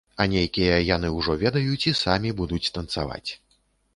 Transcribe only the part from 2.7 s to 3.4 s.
танцаваць.